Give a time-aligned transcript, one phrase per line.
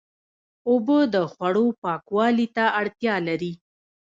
[0.69, 3.53] اوبه د خوړو پاکوالي ته اړتیا لري.